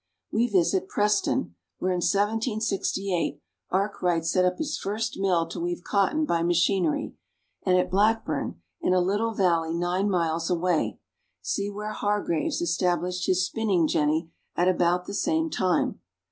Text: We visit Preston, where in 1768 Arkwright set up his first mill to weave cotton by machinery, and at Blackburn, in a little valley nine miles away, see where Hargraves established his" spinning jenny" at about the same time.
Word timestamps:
We 0.31 0.47
visit 0.47 0.87
Preston, 0.87 1.53
where 1.77 1.91
in 1.91 1.97
1768 1.97 3.39
Arkwright 3.69 4.25
set 4.25 4.43
up 4.45 4.57
his 4.57 4.75
first 4.75 5.19
mill 5.19 5.45
to 5.45 5.59
weave 5.59 5.83
cotton 5.83 6.25
by 6.25 6.41
machinery, 6.41 7.13
and 7.61 7.77
at 7.77 7.91
Blackburn, 7.91 8.59
in 8.81 8.93
a 8.95 8.99
little 8.99 9.35
valley 9.35 9.75
nine 9.75 10.09
miles 10.09 10.49
away, 10.49 10.97
see 11.43 11.69
where 11.69 11.91
Hargraves 11.91 12.61
established 12.63 13.27
his" 13.27 13.45
spinning 13.45 13.87
jenny" 13.87 14.31
at 14.57 14.67
about 14.67 15.05
the 15.05 15.13
same 15.13 15.51
time. 15.51 15.99